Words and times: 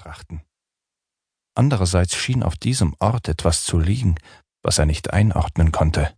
betrachten. 0.00 0.42
Andererseits 1.54 2.14
schien 2.14 2.42
auf 2.42 2.56
diesem 2.56 2.94
Ort 3.00 3.28
etwas 3.28 3.64
zu 3.64 3.78
liegen, 3.78 4.14
was 4.62 4.78
er 4.78 4.86
nicht 4.86 5.12
einordnen 5.12 5.72
konnte. 5.72 6.14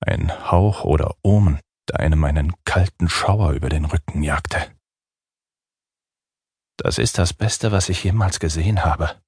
Ein 0.00 0.50
Hauch 0.50 0.84
oder 0.84 1.14
Omen, 1.22 1.60
der 1.88 2.00
einem 2.00 2.24
einen 2.24 2.52
kalten 2.64 3.08
Schauer 3.08 3.52
über 3.52 3.68
den 3.68 3.84
Rücken 3.86 4.22
jagte. 4.22 4.70
Das 6.76 6.98
ist 6.98 7.18
das 7.18 7.32
Beste, 7.32 7.72
was 7.72 7.88
ich 7.88 8.02
jemals 8.04 8.40
gesehen 8.40 8.84
habe, 8.84 9.22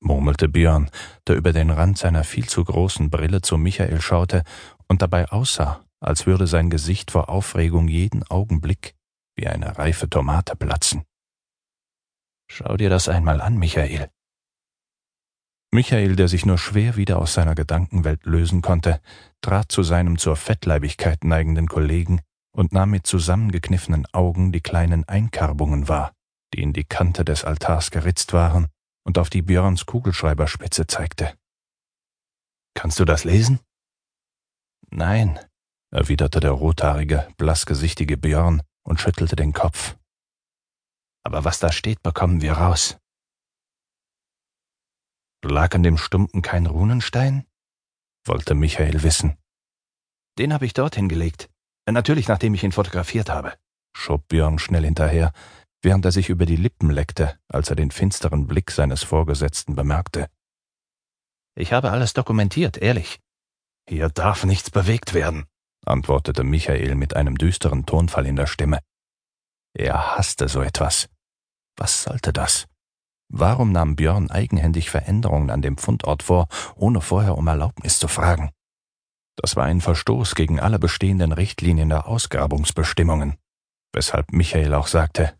murmelte 0.00 0.48
Björn, 0.48 0.88
der 1.26 1.36
über 1.36 1.52
den 1.52 1.70
Rand 1.70 1.98
seiner 1.98 2.22
viel 2.24 2.48
zu 2.48 2.64
großen 2.64 3.10
Brille 3.10 3.42
zu 3.42 3.58
Michael 3.58 4.00
schaute 4.00 4.44
und 4.86 5.02
dabei 5.02 5.28
aussah, 5.30 5.84
als 6.00 6.26
würde 6.26 6.46
sein 6.46 6.70
Gesicht 6.70 7.10
vor 7.10 7.28
Aufregung 7.28 7.88
jeden 7.88 8.22
Augenblick 8.22 8.94
wie 9.36 9.48
eine 9.48 9.76
reife 9.76 10.08
Tomate 10.08 10.54
platzen. 10.54 11.04
Schau 12.56 12.78
dir 12.78 12.88
das 12.88 13.06
einmal 13.10 13.42
an, 13.42 13.58
Michael. 13.58 14.08
Michael, 15.74 16.16
der 16.16 16.26
sich 16.26 16.46
nur 16.46 16.56
schwer 16.56 16.96
wieder 16.96 17.18
aus 17.18 17.34
seiner 17.34 17.54
Gedankenwelt 17.54 18.24
lösen 18.24 18.62
konnte, 18.62 19.02
trat 19.42 19.70
zu 19.70 19.82
seinem 19.82 20.16
zur 20.16 20.36
Fettleibigkeit 20.36 21.22
neigenden 21.22 21.68
Kollegen 21.68 22.22
und 22.52 22.72
nahm 22.72 22.92
mit 22.92 23.06
zusammengekniffenen 23.06 24.06
Augen 24.14 24.52
die 24.52 24.62
kleinen 24.62 25.06
Einkarbungen 25.06 25.86
wahr, 25.86 26.14
die 26.54 26.62
in 26.62 26.72
die 26.72 26.84
Kante 26.84 27.26
des 27.26 27.44
Altars 27.44 27.90
geritzt 27.90 28.32
waren 28.32 28.68
und 29.04 29.18
auf 29.18 29.28
die 29.28 29.42
Björns 29.42 29.84
Kugelschreiberspitze 29.84 30.86
zeigte. 30.86 31.34
Kannst 32.72 32.98
du 32.98 33.04
das 33.04 33.24
lesen? 33.24 33.60
Nein, 34.88 35.38
erwiderte 35.90 36.40
der 36.40 36.52
rothaarige, 36.52 37.28
blassgesichtige 37.36 38.16
Björn 38.16 38.62
und 38.82 38.98
schüttelte 38.98 39.36
den 39.36 39.52
Kopf. 39.52 39.98
Aber 41.26 41.44
was 41.44 41.58
da 41.58 41.72
steht, 41.72 42.04
bekommen 42.04 42.40
wir 42.40 42.52
raus. 42.52 42.98
Lag 45.42 45.74
an 45.74 45.82
dem 45.82 45.98
Stumpen 45.98 46.40
kein 46.40 46.66
Runenstein? 46.66 47.44
wollte 48.24 48.54
Michael 48.54 49.02
wissen. 49.02 49.36
Den 50.38 50.52
habe 50.52 50.66
ich 50.66 50.72
dorthin 50.72 51.08
gelegt. 51.08 51.50
Natürlich, 51.90 52.28
nachdem 52.28 52.54
ich 52.54 52.62
ihn 52.62 52.70
fotografiert 52.70 53.28
habe, 53.28 53.58
schob 53.92 54.28
Björn 54.28 54.60
schnell 54.60 54.84
hinterher, 54.84 55.32
während 55.82 56.04
er 56.04 56.12
sich 56.12 56.28
über 56.28 56.46
die 56.46 56.54
Lippen 56.54 56.90
leckte, 56.90 57.40
als 57.48 57.70
er 57.70 57.76
den 57.76 57.90
finsteren 57.90 58.46
Blick 58.46 58.70
seines 58.70 59.02
Vorgesetzten 59.02 59.74
bemerkte. 59.74 60.28
Ich 61.56 61.72
habe 61.72 61.90
alles 61.90 62.12
dokumentiert, 62.12 62.76
ehrlich. 62.76 63.18
Hier 63.88 64.10
darf 64.10 64.44
nichts 64.44 64.70
bewegt 64.70 65.12
werden, 65.12 65.46
antwortete 65.84 66.44
Michael 66.44 66.94
mit 66.94 67.16
einem 67.16 67.36
düsteren 67.36 67.84
Tonfall 67.84 68.26
in 68.26 68.36
der 68.36 68.46
Stimme. 68.46 68.78
Er 69.74 70.16
hasste 70.16 70.46
so 70.48 70.62
etwas. 70.62 71.08
Was 71.76 72.02
sollte 72.02 72.32
das? 72.32 72.66
Warum 73.28 73.72
nahm 73.72 73.96
Björn 73.96 74.30
eigenhändig 74.30 74.90
Veränderungen 74.90 75.50
an 75.50 75.62
dem 75.62 75.78
Fundort 75.78 76.22
vor, 76.22 76.48
ohne 76.76 77.00
vorher 77.00 77.36
um 77.36 77.46
Erlaubnis 77.46 77.98
zu 77.98 78.08
fragen? 78.08 78.50
Das 79.36 79.56
war 79.56 79.64
ein 79.64 79.80
Verstoß 79.80 80.34
gegen 80.34 80.60
alle 80.60 80.78
bestehenden 80.78 81.32
Richtlinien 81.32 81.90
der 81.90 82.06
Ausgrabungsbestimmungen, 82.06 83.36
weshalb 83.92 84.32
Michael 84.32 84.72
auch 84.74 84.86
sagte, 84.86 85.38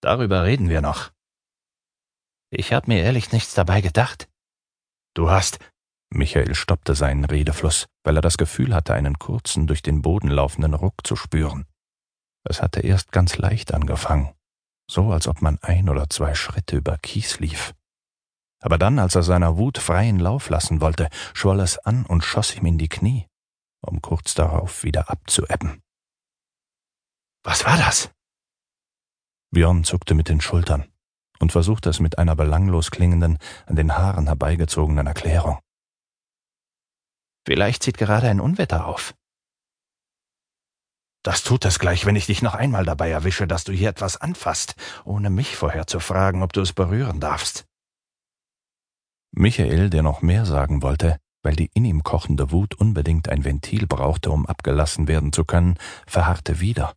Darüber 0.00 0.44
reden 0.44 0.68
wir 0.68 0.80
noch. 0.80 1.10
Ich 2.50 2.72
hab 2.72 2.88
mir 2.88 3.02
ehrlich 3.02 3.32
nichts 3.32 3.54
dabei 3.54 3.80
gedacht. 3.80 4.28
Du 5.14 5.30
hast. 5.30 5.58
Michael 6.10 6.54
stoppte 6.54 6.94
seinen 6.94 7.24
Redefluss, 7.24 7.86
weil 8.04 8.16
er 8.16 8.22
das 8.22 8.36
Gefühl 8.36 8.74
hatte, 8.74 8.94
einen 8.94 9.18
kurzen, 9.18 9.66
durch 9.66 9.82
den 9.82 10.02
Boden 10.02 10.28
laufenden 10.28 10.74
Ruck 10.74 11.06
zu 11.06 11.16
spüren. 11.16 11.66
Es 12.44 12.62
hatte 12.62 12.80
erst 12.80 13.10
ganz 13.10 13.38
leicht 13.38 13.74
angefangen, 13.74 14.34
so 14.90 15.12
als 15.12 15.28
ob 15.28 15.42
man 15.42 15.58
ein 15.62 15.88
oder 15.88 16.08
zwei 16.10 16.34
Schritte 16.34 16.76
über 16.76 16.98
Kies 16.98 17.38
lief. 17.40 17.74
Aber 18.60 18.78
dann, 18.78 18.98
als 18.98 19.14
er 19.14 19.22
seiner 19.22 19.56
Wut 19.58 19.78
freien 19.78 20.18
Lauf 20.18 20.48
lassen 20.48 20.80
wollte, 20.80 21.08
schwoll 21.34 21.60
es 21.60 21.78
an 21.78 22.06
und 22.06 22.24
schoss 22.24 22.56
ihm 22.56 22.66
in 22.66 22.78
die 22.78 22.88
Knie, 22.88 23.26
um 23.82 24.00
kurz 24.00 24.34
darauf 24.34 24.84
wieder 24.84 25.10
abzuebben. 25.10 25.82
Was 27.42 27.64
war 27.66 27.76
das? 27.76 28.10
Björn 29.50 29.84
zuckte 29.84 30.14
mit 30.14 30.28
den 30.28 30.40
Schultern 30.40 30.90
und 31.40 31.52
versuchte 31.52 31.90
es 31.90 32.00
mit 32.00 32.18
einer 32.18 32.34
belanglos 32.36 32.90
klingenden, 32.90 33.38
an 33.66 33.76
den 33.76 33.96
Haaren 33.96 34.26
herbeigezogenen 34.26 35.06
Erklärung. 35.06 35.58
Vielleicht 37.46 37.82
zieht 37.82 37.98
gerade 37.98 38.28
ein 38.28 38.40
Unwetter 38.40 38.86
auf. 38.86 39.14
Das 41.24 41.42
tut 41.42 41.64
es 41.64 41.78
gleich, 41.78 42.04
wenn 42.04 42.16
ich 42.16 42.26
dich 42.26 42.42
noch 42.42 42.54
einmal 42.54 42.84
dabei 42.84 43.10
erwische, 43.10 43.46
dass 43.46 43.64
du 43.64 43.72
hier 43.72 43.88
etwas 43.88 44.18
anfasst, 44.18 44.76
ohne 45.04 45.30
mich 45.30 45.56
vorher 45.56 45.86
zu 45.86 45.98
fragen, 45.98 46.42
ob 46.42 46.52
du 46.52 46.60
es 46.60 46.74
berühren 46.74 47.18
darfst. 47.18 47.64
Michael, 49.32 49.88
der 49.88 50.02
noch 50.02 50.20
mehr 50.20 50.44
sagen 50.44 50.82
wollte, 50.82 51.16
weil 51.42 51.56
die 51.56 51.70
in 51.72 51.86
ihm 51.86 52.02
kochende 52.02 52.52
Wut 52.52 52.74
unbedingt 52.74 53.30
ein 53.30 53.42
Ventil 53.42 53.86
brauchte, 53.86 54.30
um 54.30 54.44
abgelassen 54.44 55.08
werden 55.08 55.32
zu 55.32 55.46
können, 55.46 55.78
verharrte 56.06 56.60
wieder 56.60 56.92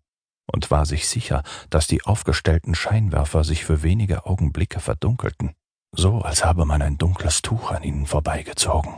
und 0.46 0.72
war 0.72 0.86
sich 0.86 1.08
sicher, 1.08 1.42
dass 1.70 1.88
die 1.88 2.04
aufgestellten 2.04 2.76
Scheinwerfer 2.76 3.46
sich 3.46 3.64
für 3.64 3.82
wenige 3.82 4.26
Augenblicke 4.26 4.82
verdunkelten, 4.82 5.54
so 5.94 6.22
als 6.22 6.44
habe 6.44 6.66
man 6.66 6.82
ein 6.82 6.98
dunkles 6.98 7.42
Tuch 7.42 7.72
an 7.72 7.84
ihnen 7.84 8.06
vorbeigezogen. 8.06 8.94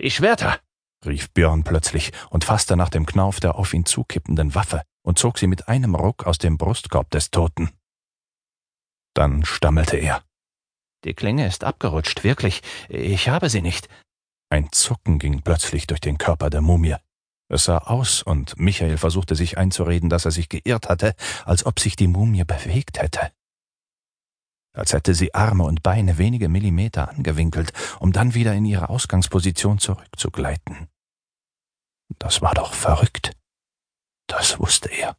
Die 0.00 0.10
Schwerter! 0.12 0.60
Rief 1.06 1.30
Björn 1.30 1.64
plötzlich 1.64 2.12
und 2.30 2.44
fasste 2.44 2.76
nach 2.76 2.88
dem 2.88 3.06
Knauf 3.06 3.40
der 3.40 3.56
auf 3.56 3.72
ihn 3.72 3.84
zukippenden 3.84 4.54
Waffe 4.54 4.82
und 5.02 5.18
zog 5.18 5.38
sie 5.38 5.46
mit 5.46 5.68
einem 5.68 5.94
Ruck 5.94 6.26
aus 6.26 6.38
dem 6.38 6.58
Brustkorb 6.58 7.10
des 7.10 7.30
Toten. 7.30 7.70
Dann 9.14 9.44
stammelte 9.44 9.96
er. 9.96 10.22
Die 11.04 11.14
Klinge 11.14 11.46
ist 11.46 11.64
abgerutscht, 11.64 12.24
wirklich. 12.24 12.62
Ich 12.88 13.28
habe 13.28 13.48
sie 13.48 13.62
nicht. 13.62 13.88
Ein 14.50 14.70
Zucken 14.72 15.18
ging 15.18 15.42
plötzlich 15.42 15.86
durch 15.86 16.00
den 16.00 16.18
Körper 16.18 16.50
der 16.50 16.60
Mumie. 16.60 16.96
Es 17.48 17.64
sah 17.64 17.78
aus, 17.78 18.22
und 18.22 18.58
Michael 18.58 18.98
versuchte 18.98 19.36
sich 19.36 19.56
einzureden, 19.56 20.10
dass 20.10 20.24
er 20.24 20.32
sich 20.32 20.48
geirrt 20.48 20.88
hatte, 20.88 21.14
als 21.44 21.64
ob 21.64 21.78
sich 21.78 21.94
die 21.94 22.08
Mumie 22.08 22.44
bewegt 22.44 23.00
hätte. 23.00 23.30
Als 24.74 24.92
hätte 24.92 25.14
sie 25.14 25.32
Arme 25.32 25.64
und 25.64 25.82
Beine 25.82 26.18
wenige 26.18 26.48
Millimeter 26.48 27.08
angewinkelt, 27.08 27.72
um 28.00 28.12
dann 28.12 28.34
wieder 28.34 28.52
in 28.52 28.64
ihre 28.64 28.88
Ausgangsposition 28.90 29.78
zurückzugleiten. 29.78 30.88
Das 32.18 32.42
war 32.42 32.54
doch 32.54 32.74
verrückt. 32.74 33.32
Das 34.26 34.58
wusste 34.58 34.88
er. 34.88 35.16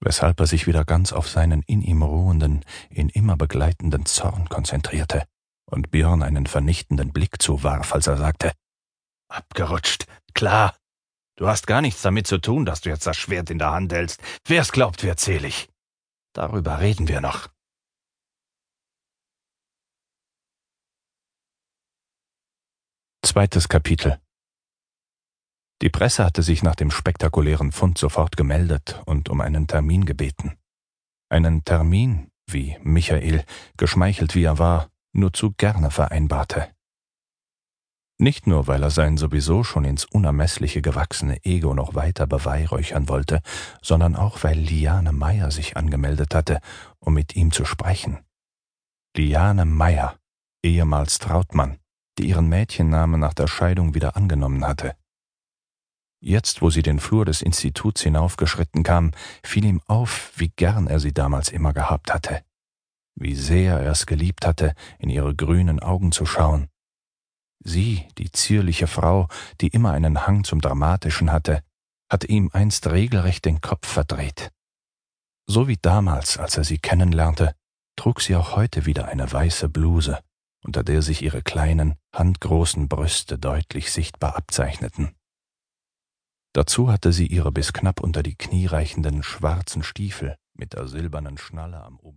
Weshalb 0.00 0.40
er 0.40 0.46
sich 0.46 0.66
wieder 0.66 0.84
ganz 0.84 1.12
auf 1.12 1.28
seinen 1.28 1.62
in 1.62 1.80
ihm 1.80 2.02
ruhenden, 2.02 2.64
ihn 2.90 3.08
immer 3.08 3.36
begleitenden 3.36 4.04
Zorn 4.06 4.48
konzentrierte 4.48 5.26
und 5.64 5.90
Björn 5.90 6.22
einen 6.22 6.46
vernichtenden 6.46 7.12
Blick 7.12 7.40
zuwarf, 7.40 7.94
als 7.94 8.08
er 8.08 8.16
sagte, 8.16 8.52
Abgerutscht, 9.28 10.06
klar, 10.34 10.76
Du 11.36 11.48
hast 11.48 11.66
gar 11.66 11.80
nichts 11.80 12.02
damit 12.02 12.26
zu 12.26 12.38
tun, 12.38 12.64
dass 12.66 12.82
du 12.82 12.90
jetzt 12.90 13.06
das 13.06 13.16
Schwert 13.16 13.50
in 13.50 13.58
der 13.58 13.72
Hand 13.72 13.92
hältst. 13.92 14.20
Wer's 14.46 14.70
glaubt, 14.70 15.02
wird 15.02 15.18
selig. 15.18 15.68
Darüber 16.34 16.80
reden 16.80 17.08
wir 17.08 17.20
noch. 17.20 17.48
Zweites 23.24 23.68
Kapitel 23.68 24.20
Die 25.82 25.90
Presse 25.90 26.24
hatte 26.24 26.42
sich 26.42 26.62
nach 26.62 26.76
dem 26.76 26.92
spektakulären 26.92 27.72
Fund 27.72 27.98
sofort 27.98 28.36
gemeldet 28.36 29.02
und 29.04 29.28
um 29.28 29.40
einen 29.40 29.66
Termin 29.66 30.04
gebeten. 30.04 30.56
Einen 31.28 31.64
Termin, 31.64 32.30
wie 32.46 32.78
Michael, 32.82 33.44
geschmeichelt 33.76 34.36
wie 34.36 34.44
er 34.44 34.60
war, 34.60 34.90
nur 35.12 35.32
zu 35.32 35.52
gerne 35.52 35.90
vereinbarte. 35.90 36.68
Nicht 38.18 38.46
nur, 38.46 38.68
weil 38.68 38.84
er 38.84 38.90
sein 38.90 39.16
sowieso 39.16 39.64
schon 39.64 39.84
ins 39.84 40.04
Unermessliche 40.04 40.82
gewachsene 40.82 41.44
Ego 41.44 41.74
noch 41.74 41.96
weiter 41.96 42.28
beweihräuchern 42.28 43.08
wollte, 43.08 43.40
sondern 43.82 44.14
auch, 44.14 44.44
weil 44.44 44.56
Liane 44.56 45.12
Meyer 45.12 45.50
sich 45.50 45.76
angemeldet 45.76 46.32
hatte, 46.32 46.60
um 47.00 47.14
mit 47.14 47.34
ihm 47.34 47.50
zu 47.50 47.64
sprechen. 47.64 48.20
Liane 49.16 49.64
Meyer, 49.64 50.16
ehemals 50.62 51.18
Trautmann, 51.18 51.78
die 52.18 52.28
ihren 52.28 52.48
Mädchennamen 52.48 53.18
nach 53.18 53.34
der 53.34 53.48
Scheidung 53.48 53.94
wieder 53.94 54.14
angenommen 54.14 54.64
hatte. 54.64 54.94
Jetzt, 56.24 56.62
wo 56.62 56.70
sie 56.70 56.82
den 56.82 57.00
Flur 57.00 57.24
des 57.24 57.42
Instituts 57.42 58.02
hinaufgeschritten 58.02 58.84
kam, 58.84 59.10
fiel 59.44 59.64
ihm 59.64 59.80
auf, 59.86 60.32
wie 60.36 60.48
gern 60.48 60.86
er 60.86 61.00
sie 61.00 61.12
damals 61.12 61.48
immer 61.48 61.72
gehabt 61.72 62.14
hatte, 62.14 62.42
wie 63.16 63.34
sehr 63.34 63.80
er 63.80 63.90
es 63.90 64.06
geliebt 64.06 64.46
hatte, 64.46 64.74
in 64.98 65.10
ihre 65.10 65.34
grünen 65.34 65.80
Augen 65.80 66.12
zu 66.12 66.24
schauen, 66.24 66.68
Sie, 67.64 68.08
die 68.18 68.30
zierliche 68.32 68.86
Frau, 68.86 69.28
die 69.60 69.68
immer 69.68 69.92
einen 69.92 70.26
Hang 70.26 70.44
zum 70.44 70.60
Dramatischen 70.60 71.30
hatte, 71.30 71.62
hatte 72.10 72.26
ihm 72.26 72.50
einst 72.52 72.88
regelrecht 72.88 73.44
den 73.44 73.60
Kopf 73.60 73.86
verdreht. 73.86 74.50
So 75.46 75.68
wie 75.68 75.78
damals, 75.80 76.38
als 76.38 76.56
er 76.56 76.64
sie 76.64 76.78
kennenlernte, 76.78 77.54
trug 77.96 78.20
sie 78.20 78.36
auch 78.36 78.56
heute 78.56 78.86
wieder 78.86 79.06
eine 79.08 79.30
weiße 79.30 79.68
Bluse, 79.68 80.18
unter 80.64 80.82
der 80.82 81.02
sich 81.02 81.22
ihre 81.22 81.42
kleinen, 81.42 81.94
handgroßen 82.14 82.88
Brüste 82.88 83.38
deutlich 83.38 83.92
sichtbar 83.92 84.36
abzeichneten. 84.36 85.14
Dazu 86.54 86.92
hatte 86.92 87.12
sie 87.12 87.26
ihre 87.26 87.50
bis 87.50 87.72
knapp 87.72 88.00
unter 88.00 88.22
die 88.22 88.34
Knie 88.34 88.66
reichenden 88.66 89.22
schwarzen 89.22 89.82
Stiefel 89.82 90.36
mit 90.52 90.74
der 90.74 90.86
silbernen 90.86 91.38
Schnalle 91.38 91.82
am 91.82 91.98
oberen 91.98 92.12